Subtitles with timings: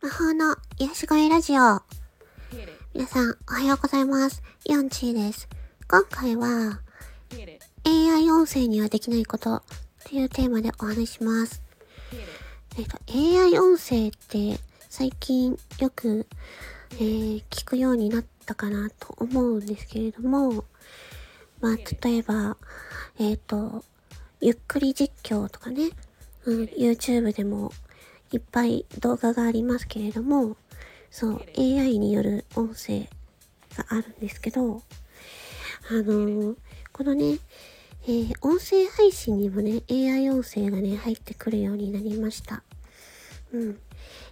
[0.00, 1.82] 魔法の癒し声ラジオ。
[2.94, 4.40] 皆さん、おはようございます。
[4.66, 5.48] ヨンチーです。
[5.90, 6.80] 今回は、
[7.84, 9.62] AI 音声にはできないことっ
[10.04, 11.60] ていうテーマでお話しします。
[12.78, 16.28] えっと、AI 音声って最近よく、
[16.92, 20.64] えー聞くようになったかなと思うんですけれども、
[21.60, 21.76] まあ、
[22.06, 22.56] 例えば、
[23.18, 23.84] えっ、と、
[24.40, 25.90] ゆっくり実況とかね、
[26.44, 27.72] うん、YouTube でも
[28.32, 30.56] いっぱい動画がありますけれども、
[31.10, 33.08] そう、AI による音声
[33.76, 34.82] があるんですけど、
[35.90, 36.56] あのー
[36.92, 37.38] このね、
[38.04, 42.62] えー音声配信にもね、AI 音声がね、入ってくるようになりました。
[43.52, 43.78] うん。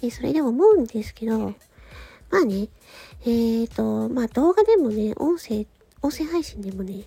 [0.00, 1.54] で、それで思うんですけど、
[2.30, 2.68] まあね、
[3.22, 5.66] えーと、まあ動画でもね、音声、
[6.00, 7.04] 音声配信でもね、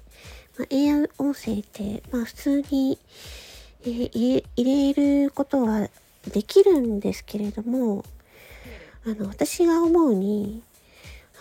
[0.58, 3.00] まあ、AI 音声って、まあ普通に、
[3.86, 5.90] 入れることは
[6.32, 8.04] できるんですけれども、
[9.06, 10.64] あの、私が思うに、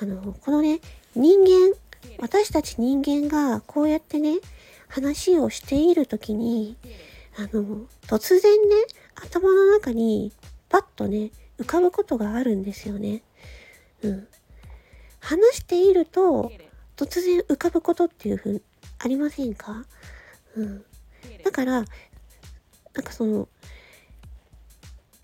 [0.00, 0.80] あの、このね、
[1.14, 1.76] 人間、
[2.18, 4.36] 私たち人間がこうやってね、
[4.88, 6.76] 話をしているときに、
[7.36, 8.76] あの、突然ね、
[9.14, 10.32] 頭の中に
[10.68, 13.22] パッとね、浮かぶことがあるんですよね。
[14.02, 14.28] うん。
[15.20, 16.52] 話していると、
[16.96, 18.62] 突然浮かぶことっていうふう、
[18.98, 19.86] ありませんか？
[20.56, 20.84] うん。
[21.42, 21.84] だから、
[22.94, 23.48] なんかその、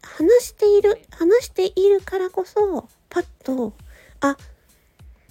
[0.03, 3.73] 話している、話しているからこそ、パッと、
[4.21, 4.37] あ、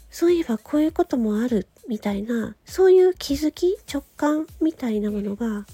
[0.10, 5.66] そういえばこういうこともある、みたいな、そういう気づき、直感みたいなものが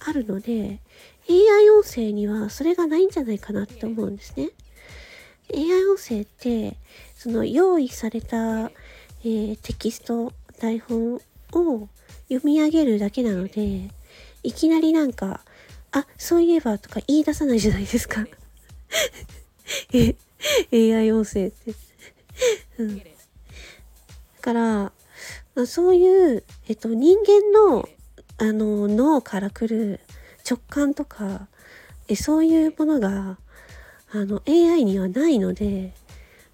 [0.00, 0.80] あるので、
[1.28, 4.50] AI 音声にはそれがないんじゃないかなって思うんですね。
[5.54, 6.76] AI 音声って、
[7.16, 8.70] その用意された、
[9.22, 11.88] えーテキスト、台本を
[12.28, 13.90] 読み上げるだけなので、
[14.42, 15.40] いきなりなんか、
[15.92, 18.26] あ、そういえばとか言い出さないじゃないですか。
[19.92, 20.16] え
[20.72, 21.74] AI 音声って。
[22.78, 22.98] うん。
[22.98, 23.04] だ
[24.40, 24.92] から、
[25.66, 27.88] そういう、えっと、人間の、
[28.38, 30.00] あの、脳から来る
[30.48, 31.48] 直感とか、
[32.08, 33.38] えそういうものが、
[34.12, 35.92] あの、AI にはないので、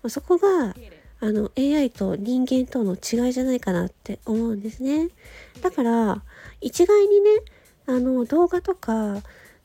[0.03, 0.75] まそこが、
[1.21, 5.09] あの、AI と人間との違いじゃないかなって思うんですね。
[5.63, 6.23] だから、
[6.61, 7.31] 一概にね、
[7.87, 9.23] あの、動画とか、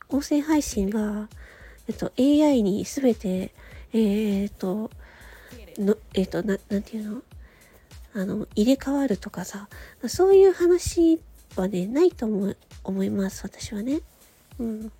[0.08, 1.28] 音声配信が、
[1.88, 3.52] えっと、AI にすべて、
[3.92, 4.90] えーっと、
[5.78, 7.22] の、えっと、な、なんていうの？
[8.14, 9.68] あの、入れ替わるとかさ、
[10.06, 11.18] そういう話
[11.56, 14.00] はね、ないと思、思います、私はね。
[14.58, 14.92] うん。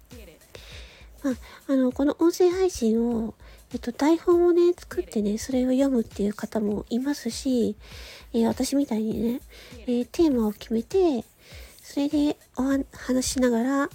[1.22, 1.34] まあ、
[1.68, 3.34] あの、この音声配信を、
[3.72, 7.76] えっと、台本をね、作ってね、それを読むっていう方もいますし、
[8.32, 9.40] えー私みたいにね、
[9.86, 11.24] えーテーマを決めて、
[11.82, 12.62] それでお
[12.96, 13.90] 話しながら、あ、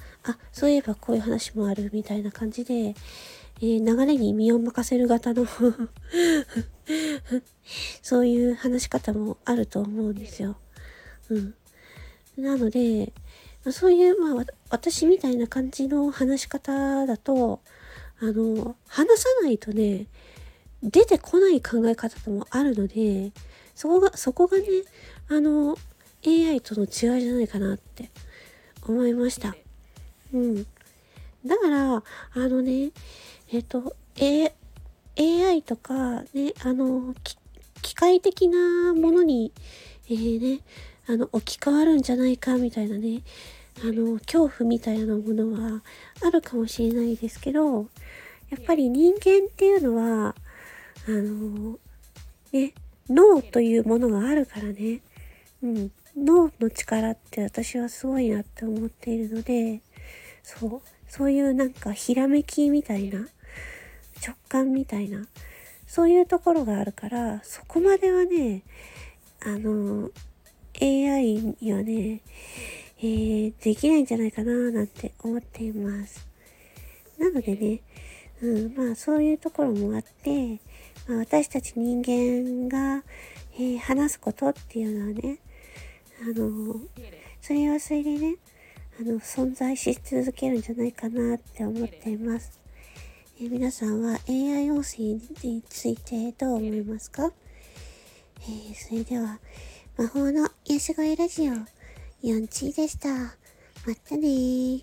[0.51, 5.47] そういえばこういう話もあるみたいな感じで、えー流れに身を任せる型の
[8.03, 10.57] そういう話し方もあると思うんですよ。
[11.29, 11.55] うん。
[12.37, 13.13] なので、
[13.71, 17.61] そういう、まあ、私みたいな感じの話し方だと、
[18.19, 20.05] あの、話さないとね、
[20.83, 23.31] 出てこない考え方もあるので、
[23.73, 24.65] そこが、そこがね、
[25.29, 25.77] あの、
[26.27, 28.09] AI との違いじゃないかなって
[28.85, 29.55] 思いました。
[30.33, 30.65] うん。
[31.45, 32.03] だから、あ
[32.35, 32.91] のね、
[33.51, 34.53] えっ、と、A、
[35.17, 37.15] AI とか、ね、あの、
[37.81, 39.53] 機械的なものに、
[40.09, 40.63] えーね、
[41.07, 43.21] あの、置き換わるんじゃないか、みたいなね、
[43.81, 45.81] あの、恐怖みたいなものは
[46.21, 47.87] あるかもしれないですけど、
[48.49, 50.35] やっぱり人間っていうのは、
[51.07, 51.79] あの、
[52.51, 52.73] ね、
[53.09, 55.01] 脳というものがあるからね、
[55.63, 59.81] うん、脳の力って私はすごいなって思っているので、
[60.41, 63.19] そう、そういうなんかひらめきみたいな、
[64.25, 65.27] 直感みたいな、
[65.85, 68.63] そういうところがあるから、そこまではね、
[69.45, 70.09] あの、
[70.81, 72.21] AI にはね、
[72.99, 76.27] えーできないんじゃないかななんて思っています。
[77.19, 77.81] なのでね、
[78.41, 80.59] うん、まあそういうところもあって、
[81.07, 83.03] まあ、私たち人間が、
[83.53, 85.37] えー話すことっていうのはね、
[86.21, 86.81] あの、
[87.41, 88.35] それはそれでね、
[88.99, 92.59] あの、存在し続けるんじゃないかなって思っています。
[93.39, 95.03] え皆さんは AI 音声
[95.43, 97.31] についてどう思いますか？
[98.41, 99.39] えーそれでは、
[99.97, 101.53] 魔法の癒し声ラジオ、
[102.23, 103.09] 4チでした。
[103.09, 104.81] またね。